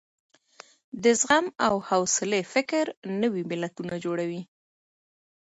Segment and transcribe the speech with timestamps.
[1.03, 2.85] د زغم او حوصلې فکر
[3.21, 4.41] نوي ملتونه جوړوي.